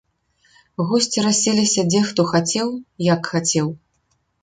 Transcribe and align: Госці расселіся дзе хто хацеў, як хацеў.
Госці 0.91 1.19
расселіся 1.27 1.81
дзе 1.91 2.01
хто 2.09 2.21
хацеў, 2.35 2.67
як 3.13 3.33
хацеў. 3.37 3.67